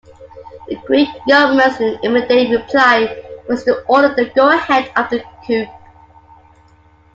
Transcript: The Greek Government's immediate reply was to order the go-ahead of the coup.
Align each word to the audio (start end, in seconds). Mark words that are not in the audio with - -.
The 0.67 0.77
Greek 0.87 1.09
Government's 1.29 1.79
immediate 2.03 2.57
reply 2.61 3.21
was 3.47 3.63
to 3.65 3.83
order 3.83 4.15
the 4.15 4.31
go-ahead 4.33 4.91
of 4.95 5.11
the 5.11 5.23
coup. 5.45 5.67